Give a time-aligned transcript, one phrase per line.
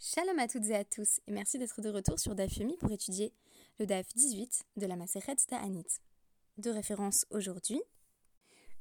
[0.00, 2.92] Shalom à toutes et à tous et merci d'être de retour sur DAF Yomi pour
[2.92, 3.32] étudier
[3.80, 5.86] le DAF 18 de la Maseret Ta'anit.
[6.56, 7.82] De référence aujourd'hui,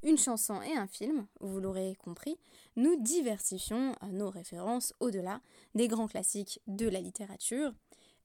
[0.04, 2.38] une chanson et un film, vous l'aurez compris,
[2.76, 5.42] nous diversifions nos références au-delà
[5.74, 7.74] des grands classiques de la littérature.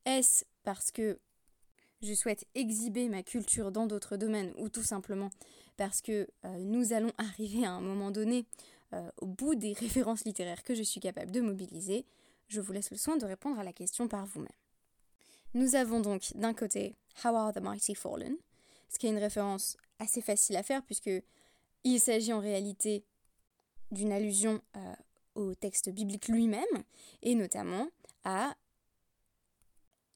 [0.05, 1.19] Est-ce parce que
[2.03, 5.31] je souhaite exhiber ma culture dans d'autres domaines ou tout simplement
[5.79, 8.45] parce que euh, nous allons arriver à un moment donné
[8.93, 12.05] euh, au bout des références littéraires que je suis capable de mobiliser
[12.49, 14.49] je vous laisse le soin de répondre à la question par vous-même.
[15.55, 18.37] Nous avons donc d'un côté How are the mighty fallen,
[18.89, 21.11] ce qui est une référence assez facile à faire puisque
[21.85, 23.05] il s'agit en réalité
[23.91, 24.95] d'une allusion euh,
[25.35, 26.64] au texte biblique lui-même
[27.23, 27.89] et notamment
[28.25, 28.55] à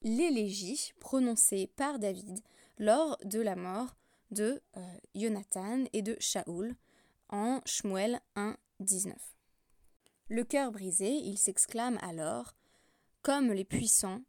[0.01, 2.39] l'élégie prononcée par David
[2.77, 3.95] lors de la mort
[4.31, 4.81] de euh,
[5.15, 6.75] Jonathan et de Shaoul
[7.29, 9.36] en Shmuel 1, 19.
[10.29, 12.53] Le cœur brisé, il s'exclame alors
[13.21, 14.21] Comme les puissants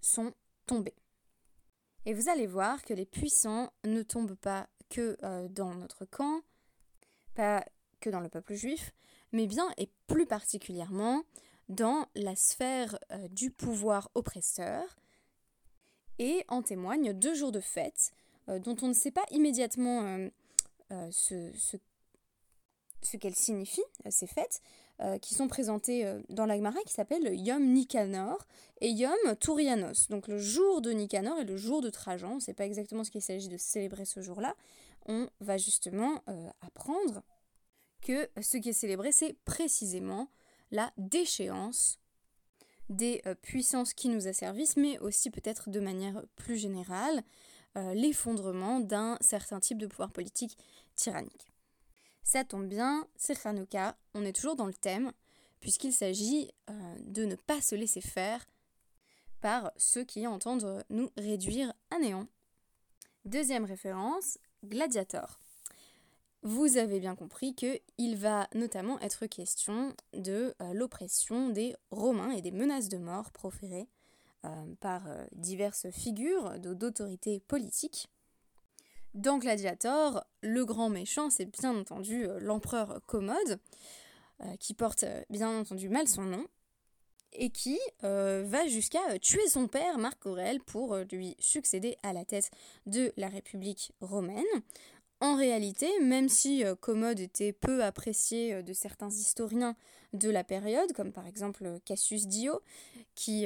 [0.00, 0.32] sont
[0.64, 0.96] tombés.
[2.06, 6.40] Et vous allez voir que les puissants ne tombent pas que euh, dans notre camp,
[7.34, 7.64] pas
[8.00, 8.92] que dans le peuple juif,
[9.32, 11.24] mais bien et plus particulièrement
[11.68, 14.96] dans la sphère euh, du pouvoir oppresseur.
[16.18, 18.12] Et en témoignent deux jours de fête
[18.48, 20.30] euh, dont on ne sait pas immédiatement
[21.10, 21.76] ce,
[23.18, 24.62] qu'elles signifient, ces fêtes,
[25.02, 28.46] euh, qui sont présentés euh, dans l'Agmara qui s'appelle Yom Nicanor
[28.80, 30.08] et Yom Tourianos.
[30.08, 32.32] Donc le jour de Nicanor et le jour de Trajan.
[32.32, 34.54] On ne sait pas exactement ce qu'il s'agit de célébrer ce jour-là.
[35.06, 37.22] On va justement euh, apprendre
[38.00, 40.30] que ce qui est célébré, c'est précisément
[40.70, 41.98] la déchéance
[42.88, 47.24] des puissances qui nous asservissent, mais aussi peut-être de manière plus générale,
[47.74, 50.56] l'effondrement d'un certain type de pouvoir politique
[50.94, 51.52] tyrannique.
[52.26, 55.12] Ça tombe bien, c'est Hanouka, on est toujours dans le thème,
[55.60, 58.44] puisqu'il s'agit euh, de ne pas se laisser faire
[59.40, 62.26] par ceux qui entendent nous réduire à néant.
[63.26, 65.38] Deuxième référence, Gladiator.
[66.42, 72.42] Vous avez bien compris qu'il va notamment être question de euh, l'oppression des Romains et
[72.42, 73.86] des menaces de mort proférées
[74.44, 78.08] euh, par diverses figures d'autorité politique.
[79.16, 83.58] Dans Gladiator, le grand méchant, c'est bien entendu euh, l'empereur Commode,
[84.42, 86.44] euh, qui porte euh, bien entendu mal son nom,
[87.32, 92.50] et qui va jusqu'à tuer son père, Marc Aurèle, pour lui succéder à la tête
[92.86, 94.44] de la République romaine.
[95.20, 99.76] En réalité, même si Commode était peu apprécié de certains historiens
[100.14, 102.62] de la période, comme par exemple Cassius Dio,
[103.14, 103.44] qui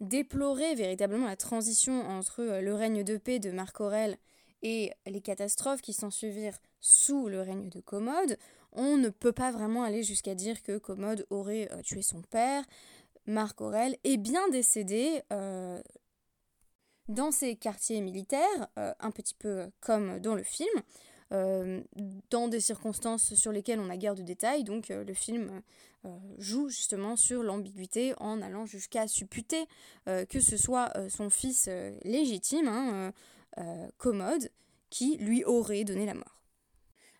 [0.00, 4.18] déplorait véritablement la transition entre le règne de paix de Marc Aurèle
[4.62, 8.38] et les catastrophes qui s'ensuivirent sous le règne de Commode,
[8.72, 12.64] on ne peut pas vraiment aller jusqu'à dire que Commode aurait euh, tué son père.
[13.26, 15.80] Marc Aurèle est bien décédé euh,
[17.08, 20.82] dans ses quartiers militaires, euh, un petit peu comme dans le film,
[22.28, 24.64] dans des circonstances sur lesquelles on a guère de détails.
[24.64, 25.62] Donc le film
[26.36, 29.64] joue justement sur l'ambiguïté en allant jusqu'à supputer
[30.04, 31.70] que ce soit son fils
[32.04, 32.68] légitime.
[32.68, 33.14] Hein,
[33.58, 34.50] euh, commode
[34.90, 36.42] qui lui aurait donné la mort.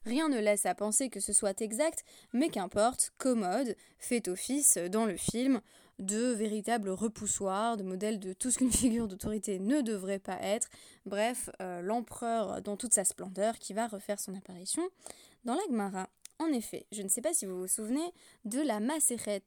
[0.04, 5.06] Rien ne laisse à penser que ce soit exact, mais qu'importe, Commode fait office dans
[5.06, 5.60] le film
[6.00, 10.68] de véritable repoussoir, de modèle de tout ce qu'une figure d'autorité ne devrait pas être,
[11.06, 14.82] bref, euh, l'empereur dans toute sa splendeur qui va refaire son apparition
[15.44, 16.08] dans l'Agmara.
[16.38, 18.12] En effet, je ne sais pas si vous vous souvenez
[18.44, 19.44] de la Maseret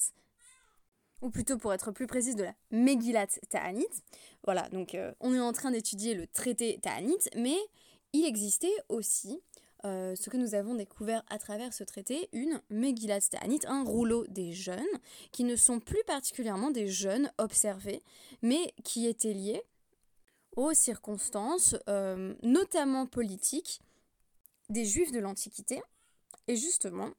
[1.26, 3.90] ou plutôt pour être plus précise de la Megillat Ta'anit.
[4.44, 7.58] Voilà, donc euh, on est en train d'étudier le traité Ta'anit, mais
[8.14, 9.42] il existait aussi
[9.86, 14.28] euh, ce que nous avons découvert à travers ce traité, une Megillat Ta'anit, un rouleau
[14.28, 14.86] des jeunes,
[15.32, 18.04] qui ne sont plus particulièrement des jeunes observés,
[18.44, 19.64] mais qui étaient liés
[20.56, 23.82] aux circonstances, euh, notamment politiques,
[24.70, 25.82] des juifs de l'Antiquité.
[26.48, 27.10] Et justement,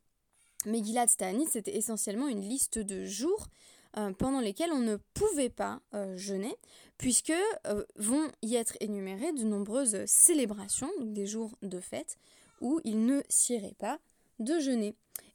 [0.64, 3.48] Megillat Ta'anit, c'était essentiellement une liste de jours
[3.98, 6.54] euh, pendant lesquels on ne pouvait pas euh, jeûner,
[6.98, 7.32] puisque
[7.66, 12.18] euh, vont y être énumérées de nombreuses célébrations, donc des jours de fête,
[12.60, 13.98] où il ne s'irait pas
[14.38, 14.94] de jeûner.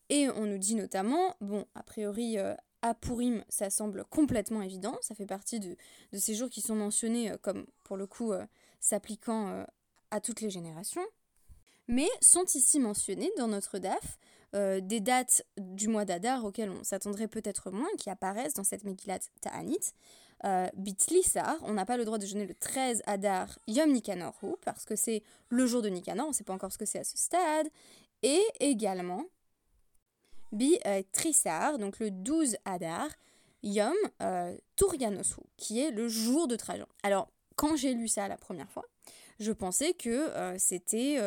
[0.10, 5.16] Et on nous dit notamment, bon, a priori, à Purim, ça semble complètement évident, ça
[5.16, 5.76] fait partie de,
[6.12, 8.34] de ces jours qui sont mentionnés comme, pour le coup,
[8.82, 9.66] s'appliquant
[10.10, 11.06] à toutes les générations,
[11.88, 14.20] mais sont ici mentionnés dans notre DAF
[14.54, 18.84] euh, des dates du mois d'Adar auxquelles on s'attendrait peut-être moins, qui apparaissent dans cette
[18.84, 19.94] Megillat Ta'anit.
[20.44, 24.34] Euh, Bitlissar, on n'a pas le droit de jeûner le 13 Adar Yom Nikanor,
[24.66, 27.00] parce que c'est le jour de Nikanor, on ne sait pas encore ce que c'est
[27.00, 27.68] à ce stade.
[28.24, 29.24] Et également
[30.52, 33.08] Bi euh, Trissar, donc le 12 Adar,
[33.62, 36.88] Yom euh, Tourianosu, qui est le jour de Trajan.
[37.04, 38.86] Alors, quand j'ai lu ça la première fois,
[39.40, 41.18] je pensais que c'était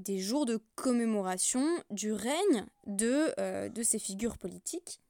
[0.00, 5.00] des jours de commémoration du règne de, de ces figures politiques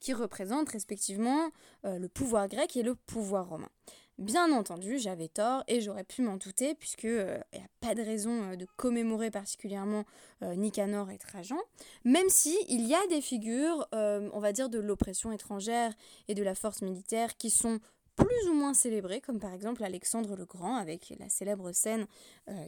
[0.00, 1.50] qui représentent respectivement
[1.84, 3.70] le pouvoir grec et le pouvoir romain.
[4.18, 7.94] Bien entendu, j'avais tort et j'aurais pu m'en douter puisque il euh, n'y a pas
[7.94, 10.04] de raison euh, de commémorer particulièrement
[10.42, 11.60] euh, Nicanor et Trajan,
[12.04, 15.92] même si il y a des figures, on va dire, de l'oppression étrangère
[16.28, 17.78] et de la force militaire qui sont
[18.16, 22.06] plus ou moins célébrées, comme par exemple Alexandre le Grand avec la célèbre scène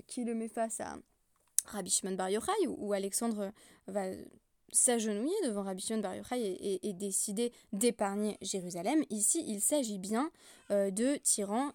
[0.06, 0.96] qui le met face à
[1.68, 3.52] Rabbi Shimon Bar Yochai, où Alexandre
[3.86, 4.04] va
[4.72, 9.04] s'agenouiller devant Rabbi Shimon Bar Yochai et, décider d'épargner Jérusalem.
[9.10, 10.30] Ici, il s'agit bien
[10.70, 11.72] euh, de tyrans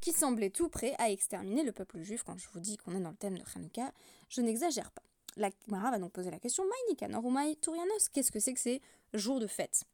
[0.00, 2.22] qui semblaient tout prêts à exterminer le peuple juif.
[2.22, 3.92] Quand je vous dis qu'on est dans le thème de Hanouka,
[4.28, 5.02] je n'exagère pas.
[5.36, 8.80] La Mara va donc poser la question Maï Tourianos Qu'est-ce que c'est que ces
[9.12, 9.84] jours de fête?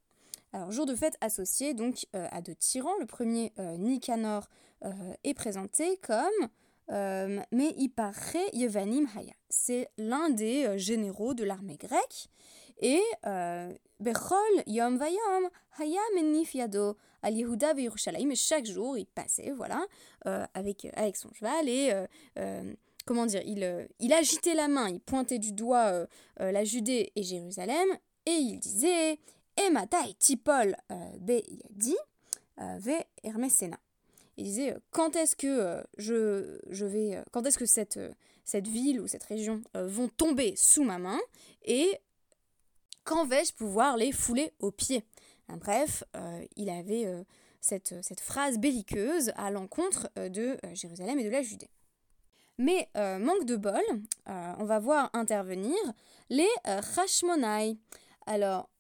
[0.53, 2.97] Alors, jour de fête associé donc euh, à deux tyrans.
[3.01, 4.49] Le premier, euh, Nicanor,
[5.23, 6.49] est présenté comme
[6.91, 9.35] euh, mais il paraît Yevanim Haya.
[9.49, 12.29] C'est l'un des euh, généraux de l'armée grecque.
[12.81, 15.49] Et euh, Bechol Yom Vayom
[15.79, 19.87] Haya Menif Yado al Yehuda Et chaque jour, il passait, voilà,
[20.55, 21.93] avec, avec son cheval et.
[23.05, 26.07] Comment dire, il, il agitait la main, il pointait du doigt
[26.39, 27.89] la Judée et Jérusalem,
[28.27, 29.19] et il disait
[29.57, 30.77] Ematai Tipol
[31.19, 31.97] Be Yadi
[32.59, 33.81] Ve Hermesena
[34.43, 38.01] il disait euh, quand est-ce que euh, je, je, vais euh, quand est-ce que cette,
[38.45, 41.21] cette ville ou cette région vont tomber sous ma main
[41.65, 41.89] et
[43.05, 45.05] quand vais-je pouvoir les fouler aux pieds?
[45.49, 46.03] Bref,
[46.57, 47.07] il avait
[47.61, 51.69] cette, cette, phrase belliqueuse à l'encontre de Jérusalem et de la Judée.
[52.59, 53.83] Mais manque de bol,
[54.27, 55.77] on va voir intervenir
[56.31, 57.77] les Hashmonai.
[58.27, 58.71] Alors,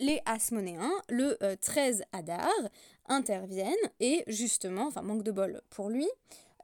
[0.00, 2.50] les Asmonéens, le 13 Adar,
[3.08, 6.08] interviennent et justement, enfin manque de bol pour lui,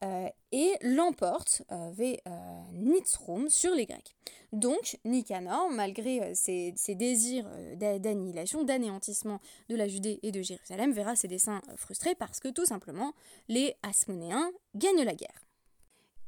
[0.05, 4.15] euh, et l'emporte euh, vers euh, sur les Grecs.
[4.53, 11.27] Donc Nicanor, malgré ses, désirs d'annihilation, d'anéantissement de la Judée et de Jérusalem, verra ses
[11.27, 13.15] desseins frustrés parce que tout simplement
[13.49, 15.41] les Asmonéens gagnent la guerre.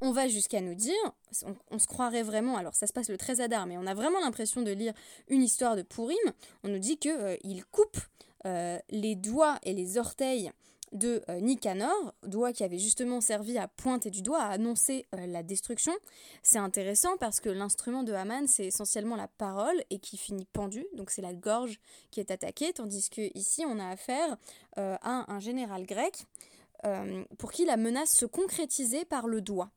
[0.00, 0.94] On va jusqu'à nous dire,
[1.70, 4.20] on, se croirait vraiment, alors ça se passe le 13 Adar, mais on a vraiment
[4.20, 4.92] l'impression de lire
[5.28, 6.16] une histoire de Purim,
[6.64, 7.98] on nous dit qu'il coupe
[8.46, 10.52] euh, les doigts et les orteils
[10.92, 15.26] de euh, Nicanor, doigt qui avait justement servi à pointer du doigt, à annoncer euh,
[15.26, 15.92] la destruction.
[16.44, 20.86] C'est intéressant parce que l'instrument de Haman, c'est essentiellement la parole et qui finit pendu,
[20.94, 21.80] donc c'est la gorge
[22.12, 24.36] qui est attaquée, tandis que ici on a affaire
[24.76, 26.24] à un général grec
[27.38, 29.70] pour qui la menace se concrétisait par le doigt.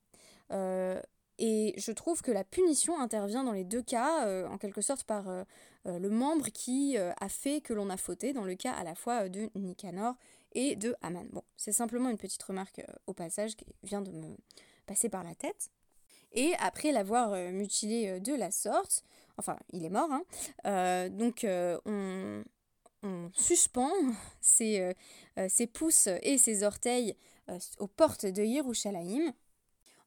[1.80, 5.26] Je trouve que la punition intervient dans les deux cas, en quelque sorte par
[5.88, 8.84] euh, le membre qui euh, a fait que l'on a fauté, dans le cas à
[8.84, 10.16] la fois euh, de Nicanor
[10.54, 11.28] et de Haman.
[11.32, 14.36] Bon, c'est simplement une petite remarque au passage qui vient de me
[14.88, 15.70] passer par la tête.
[16.34, 19.04] Et après l'avoir mutilé de la sorte,
[19.38, 21.44] enfin il est mort, hein, donc
[21.86, 22.44] on,
[23.34, 23.92] suspend
[24.42, 24.94] ses,
[25.48, 27.16] ses, pouces et ses orteils
[27.80, 29.34] aux portes de Yerushalayim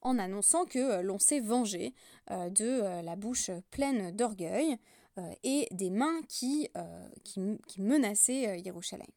[0.03, 1.95] en annonçant que l'on s'est vengé
[2.31, 4.77] de la bouche pleine d'orgueil
[5.19, 9.13] euh, et des mains qui, euh, qui, menaçaient euh, Yerushalayim.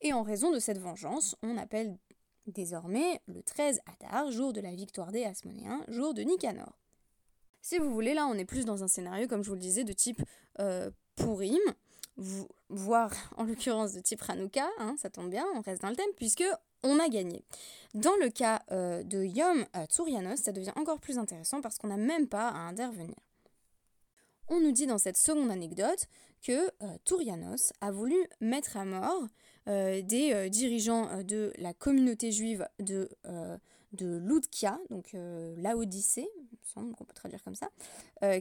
[0.00, 1.98] Et en raison de cette vengeance, on appelle
[2.46, 6.78] désormais le 13 Adar, jour de la victoire des Asmonéens, jour de Nicanor.
[7.60, 9.82] Si vous voulez, là on est plus dans un scénario, comme je vous le disais,
[9.82, 10.22] de type
[10.60, 11.58] euh, Purim,
[12.68, 16.06] voire en l'occurrence de type Hanouka, hein, ça tombe bien, on reste dans le thème,
[16.14, 16.44] puisque
[16.82, 17.44] on a gagné.
[17.94, 22.28] Dans le cas de Yom Tsurianos, ça devient encore plus intéressant parce qu'on n'a même
[22.28, 23.16] pas à intervenir
[24.48, 26.06] on nous dit dans cette seconde anecdote
[26.42, 29.26] que euh, Tourianos a voulu mettre à mort
[29.68, 33.08] euh, des euh, dirigeants de la communauté juive de,
[33.92, 34.18] de
[34.90, 35.12] donc
[35.56, 36.28] Laodicée,
[36.76, 37.70] il peut traduire comme ça,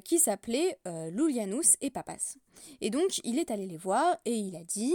[0.04, 2.38] qui s'appelait Loulianus et Papas.
[2.82, 4.94] Et donc il est allé les voir et il a dit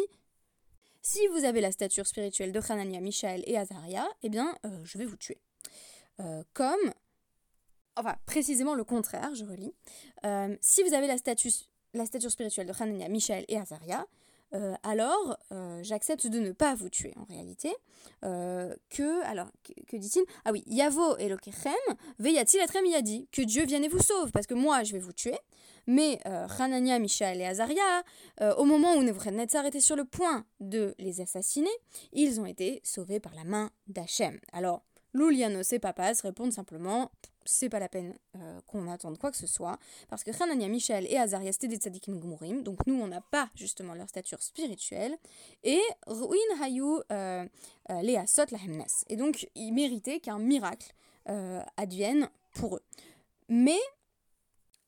[1.03, 5.07] si vous avez la stature spirituelle de Hanania, Michael et Azaria, eh bien je vais
[5.07, 5.41] vous tuer.
[6.53, 6.93] comme
[8.01, 9.75] enfin précisément le contraire, je relis.
[10.25, 14.07] Euh, si vous avez la, stature spirituelle de Hanania, Michel et Azaria,
[14.55, 17.75] euh, alors euh, j'accepte de ne pas vous tuer en réalité.
[18.23, 19.49] que, alors,
[19.87, 20.25] que, dit-il?
[20.45, 21.73] Ah oui, Yavo et Lokechem,
[22.19, 25.13] Veyatil etrem yadi, que Dieu vienne et vous sauve, parce que moi je vais vous
[25.13, 25.39] tuer.
[25.87, 28.03] Mais Hanania, Michel et Azaria,
[28.59, 31.71] au moment où Nebuchadnezzar était sur le point de les assassiner,
[32.13, 34.39] ils ont été sauvés par la main d'Hachem.
[34.53, 37.11] Alors, Loulianos et Papas répondent simplement
[37.45, 39.79] c'est pas la peine euh, qu'on attende quoi que ce soit,
[40.09, 43.51] parce que Hanania, Michel et Azaria, c'était des tzadikim gumurim, donc nous, on n'a pas
[43.55, 45.17] justement leur stature spirituelle,
[45.65, 47.47] et Ruin Hayu euh,
[47.91, 48.59] euh, Lea Sot la
[49.09, 50.95] Et donc, ils méritaient qu'un miracle
[51.77, 52.83] advienne pour eux.
[53.49, 53.79] Mais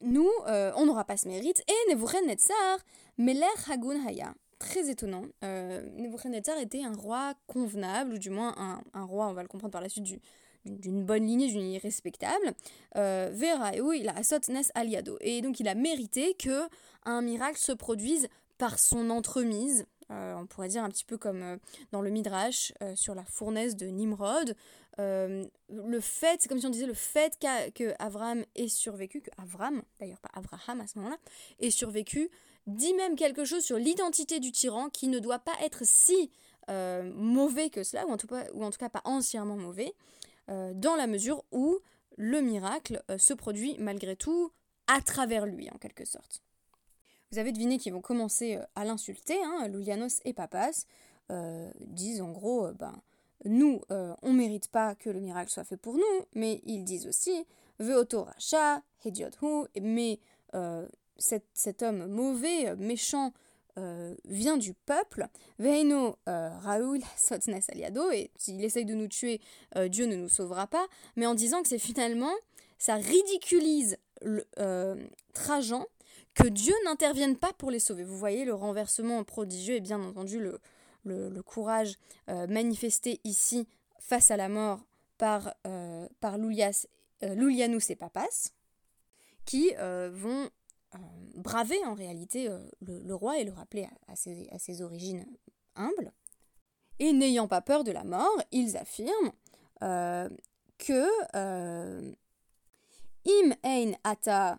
[0.00, 2.78] nous, on n'aura pas ce mérite, et Nevuchen Netzar,
[3.16, 5.24] Meler Hagun Haya, très étonnant.
[5.42, 9.72] Nebuchadnezzar était un roi convenable, ou du moins un, un, roi, on va le comprendre
[9.72, 10.20] par la suite, du,
[10.64, 12.54] d'une bonne lignée, d'une lignée respectable.
[12.96, 14.14] Euh, Vera, et il a
[14.48, 15.18] Nes Aliado.
[15.20, 16.68] Et donc il a mérité que
[17.04, 18.28] un miracle se produise
[18.58, 19.86] par son entremise.
[20.10, 21.56] Euh, on pourrait dire un petit peu comme euh,
[21.90, 24.54] dans le Midrash sur la fournaise de Nimrod.
[24.98, 27.38] le fait, c'est comme si on disait le fait
[27.74, 31.18] que Avram ait survécu, que Avram, d'ailleurs pas Abraham à ce moment-là,
[31.60, 32.30] ait survécu,
[32.66, 36.30] dit même quelque chose sur l'identité du tyran qui ne doit pas être si
[36.68, 39.94] mauvais que cela, ou en, tout cas, ou en tout cas pas entièrement mauvais.
[40.50, 41.78] Euh, dans la mesure où
[42.16, 44.52] le miracle euh, se produit malgré tout
[44.88, 46.42] à travers lui, en quelque sorte.
[47.30, 49.70] Vous avez deviné qu'ils vont commencer euh, à l'insulter, hein,
[50.24, 50.86] et Papas
[51.80, 53.00] disent en gros, ben,
[53.46, 57.06] nous, on ne mérite pas que le miracle soit fait pour nous, mais ils disent
[57.06, 57.46] aussi,
[57.78, 60.20] Veoto Racha, Hediothu, mais
[61.16, 63.32] cet, homme mauvais, méchant,
[63.78, 65.26] euh, vient du peuple.
[65.58, 69.40] Veino euh, Raoul Sotnes Aliado, et s'il essaye de nous tuer,
[69.76, 70.86] euh, Dieu ne nous sauvera pas,
[71.16, 72.32] mais en disant que c'est finalement,
[72.78, 74.44] ça ridiculise le,
[75.32, 75.86] Trajan
[76.34, 78.04] que Dieu n'intervienne pas pour les sauver.
[78.04, 81.98] Vous voyez le renversement prodigieux et bien entendu le, courage
[82.28, 83.66] manifesté ici
[83.98, 84.80] face à la mort
[85.18, 85.54] par,
[86.20, 86.36] par
[87.90, 88.52] et Papas,
[89.44, 89.72] qui
[90.12, 90.50] vont
[91.34, 95.26] braver en réalité euh, le, roi et le rappeler à, ses, origines
[95.76, 96.12] humbles.
[96.98, 99.32] Et n'ayant pas peur de la mort, ils affirment
[99.82, 100.28] euh,
[100.78, 101.06] que
[103.24, 104.58] im ein ata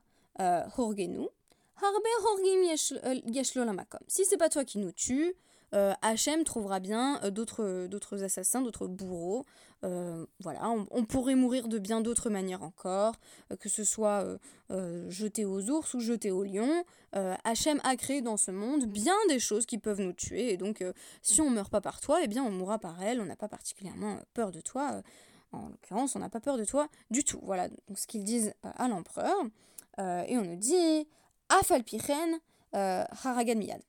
[0.77, 1.27] horgenu,
[1.81, 2.75] harbe horgim.
[4.07, 5.35] Si c'est pas toi qui nous tue,
[5.73, 9.45] euh, Hachem trouvera bien euh, d'autres, assassins, d'autres bourreaux.
[9.83, 13.15] Euh, voilà, on, pourrait mourir de bien d'autres manières encore,
[13.59, 14.25] que ce soit
[15.09, 16.85] jeté aux ours ou jeté aux lions.
[17.43, 20.81] Hachem a créé dans ce monde bien des choses qui peuvent nous tuer, et donc
[21.21, 23.49] si on meurt pas par toi, eh bien on mourra par elle, on n'a pas
[23.49, 25.01] particulièrement peur de toi.
[25.51, 27.41] en l'occurrence, on n'a pas peur de toi du tout.
[27.43, 29.35] Voilà ce qu'ils disent à l'empereur.
[29.99, 31.07] et on nous dit
[31.49, 32.39] Afalpichen
[32.71, 33.81] Haragan Miyad.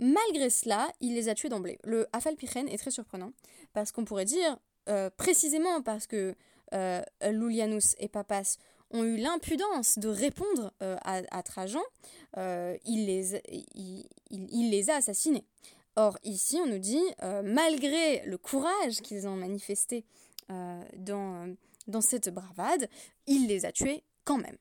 [0.00, 1.78] Malgré cela, il les a tués d'emblée.
[1.82, 3.32] Le Afalpichen est très surprenant,
[3.72, 4.56] parce qu'on pourrait dire,
[4.88, 6.34] euh, précisément parce que
[6.72, 8.56] euh, Loulianus et Papas
[8.90, 11.82] ont eu l'impudence de répondre euh, à, Trajan,
[12.36, 13.42] il les,
[14.30, 15.44] il, les a assassinés.
[15.96, 17.02] Or, ici, on nous dit,
[17.42, 20.04] malgré le courage qu'ils ont manifesté
[20.48, 21.54] dans,
[21.88, 22.88] dans cette bravade,
[23.26, 24.56] il les a tués quand même.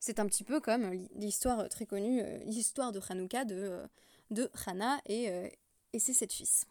[0.00, 3.80] C'est un petit peu comme l'histoire très connue, l'histoire de Hanouka de
[4.30, 5.48] de Hana et, euh,
[5.92, 6.66] et ses sept fils.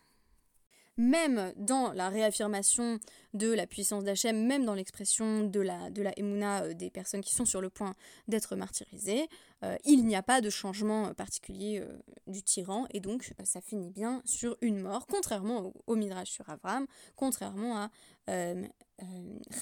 [0.96, 3.00] Même dans la réaffirmation
[3.34, 7.34] de la puissance d'Hachem, même dans l'expression de la, de la euh, des personnes qui
[7.34, 7.96] sont sur le point
[8.28, 9.28] d'être martyrisées,
[9.64, 11.84] euh, il n'y a pas de changement particulier
[12.28, 16.86] du tyran et donc ça finit bien sur une mort, contrairement au, Midrash sur Avram,
[17.16, 17.90] contrairement à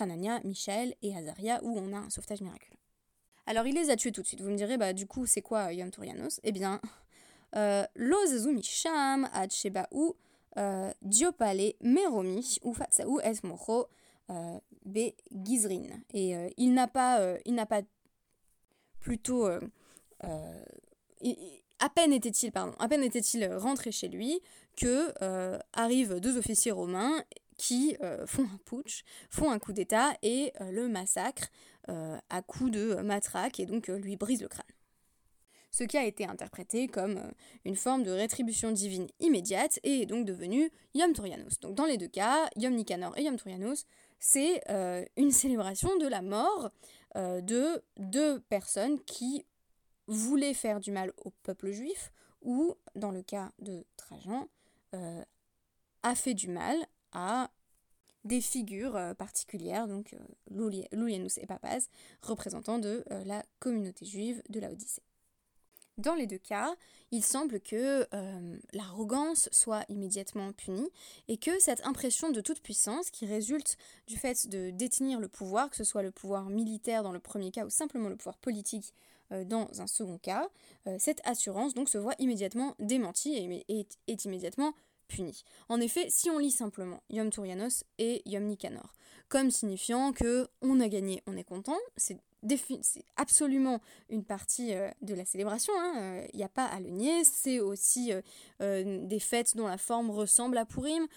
[0.02, 2.82] Hanania, Michel et Azaria où on a un sauvetage miraculeux.
[3.46, 4.42] Alors il les a tués tout de suite.
[4.42, 6.80] Vous me direz, bah du coup c'est quoi Yom Tourianos Eh bien,
[7.54, 8.18] lo
[8.62, 10.14] sham ad sheba'u
[11.02, 11.76] diopale
[12.64, 13.88] ou mocho
[14.86, 15.88] be gizrin.
[16.14, 17.38] Et euh, il n'a pas, euh,
[19.00, 19.60] plutôt, euh,
[21.80, 24.40] à peine était-il, pardon, à peine était-il rentré chez lui
[24.78, 25.12] que
[25.74, 27.24] arrivent deux officiers romains
[27.58, 31.50] qui font un putsch, font un coup d'État et le massacre
[31.88, 34.66] à coups de matraque et donc lui brisent le crâne
[35.72, 37.32] ce qui a été interprété comme euh,
[37.66, 41.60] une forme de rétribution divine immédiate et est donc devenu Yom Torianos.
[41.62, 43.86] Donc dans les deux cas, Yom Nicanor et Yom Torianos,
[44.20, 46.70] c'est euh, une célébration de la mort
[47.16, 49.46] euh, de deux personnes qui
[50.08, 52.12] voulaient faire du mal au peuple juif
[52.42, 54.48] ou, dans le cas de Trajan,
[56.04, 56.76] a fait du mal
[57.14, 57.50] à
[58.26, 60.16] des figures particulières, donc
[60.50, 61.88] Loulianus et Papas,
[62.24, 65.04] représentants de la communauté juive de la Odyssée.
[66.02, 66.76] Dans les deux cas,
[67.12, 70.90] il semble que euh, l'arrogance soit immédiatement punie
[71.28, 73.78] et que cette impression de toute puissance qui résulte
[74.08, 77.52] du fait de détenir le pouvoir, que ce soit le pouvoir militaire dans le premier
[77.52, 78.96] cas ou simplement le pouvoir politique
[79.32, 80.50] euh, dans un second cas,
[80.88, 83.36] euh, cette assurance donc se voit immédiatement démentie
[83.70, 84.74] et est, immédiatement
[85.70, 88.94] En effet, si on lit simplement Yom Tourianos et Yom Nicanor,
[89.30, 92.18] comme signifiant que on a gagné, on est content, c'est
[92.82, 96.80] c'est absolument une partie euh, de la célébration, il hein, n'y euh, a pas à
[96.80, 98.12] le nier, c'est aussi
[98.62, 101.08] euh, des fêtes dont la forme ressemble à Purim,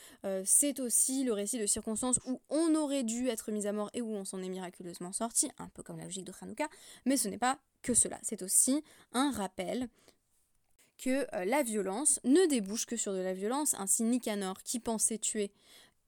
[0.45, 4.03] c'est aussi le récit de circonstances où on aurait dû être mis à mort et
[4.03, 6.69] où on s'en est miraculeusement sorti, un peu comme la logique de Hanouka,
[7.07, 8.83] mais ce n'est pas que cela, c'est aussi
[9.13, 9.89] un rappel
[10.99, 15.53] que la violence ne débouche que sur de la violence, ainsi Nicanor qui pensait tuer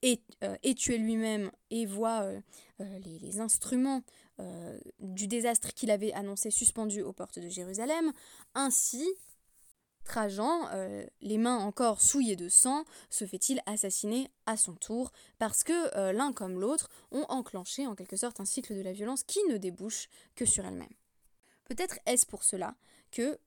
[0.02, 0.20] et,
[0.74, 2.30] tuer lui-même et voit
[2.78, 4.02] les, les, instruments
[4.38, 8.12] euh, du désastre qu'il avait annoncé suspendu aux portes de Jérusalem.
[8.54, 9.08] Ainsi,
[10.04, 15.64] Trajan, euh, les mains encore souillées de sang, se fait-il assassiner à son tour, parce
[15.64, 19.22] que euh, l'un comme l'autre ont enclenché en quelque sorte un cycle de la violence
[19.22, 20.92] qui ne débouche que sur elle-même.
[21.64, 22.74] Peut-être est-ce pour cela
[23.10, 23.38] que,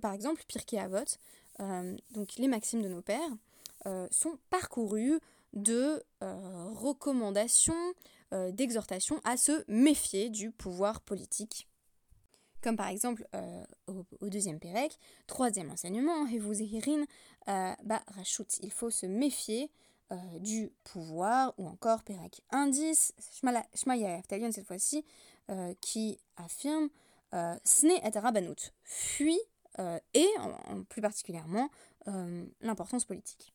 [0.00, 1.04] par exemple, Pirkei Avot,
[2.10, 3.36] donc les maximes de nos pères,
[4.10, 5.20] sont parcourus
[5.52, 7.94] de recommandations,
[8.32, 11.66] euh, d'exhortation à se méfier du pouvoir politique.
[12.62, 14.96] Comme par exemple euh, au, deuxième Pérec,
[15.26, 19.70] troisième enseignement, et vous euh, bah, Rachut, il faut se méfier
[20.40, 23.14] du pouvoir, ou encore Pérec indice,
[23.74, 25.04] Shmaya Talion cette fois-ci,
[25.80, 26.88] qui affirme
[27.64, 29.40] Sne et Rabanut, fuit
[30.14, 31.70] et en plus particulièrement
[32.60, 33.54] l'importance politique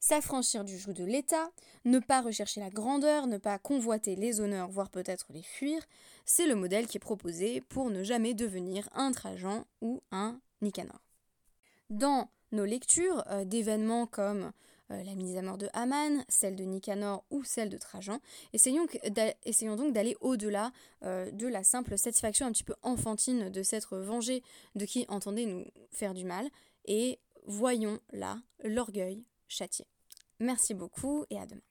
[0.00, 1.50] s'affranchir du joug de l'État,
[1.84, 5.82] ne pas rechercher la grandeur, ne pas convoiter les honneurs, voire peut-être les fuir,
[6.24, 11.00] c'est le modèle qui est proposé pour ne jamais devenir un Trajan ou un Nicanor.
[11.90, 14.52] Dans nos lectures euh, d'événements comme
[14.90, 18.20] euh, la mise à mort de Haman, celle de Nicanor ou celle de Trajan,
[18.52, 18.86] essayons,
[19.76, 24.42] donc d'aller au-delà euh, de la simple satisfaction un petit peu enfantine de s'être vengé
[24.74, 26.48] de qui entendait nous faire du mal,
[26.86, 29.86] et voyons là l'orgueil châtié.
[30.40, 31.67] Merci beaucoup et à demain.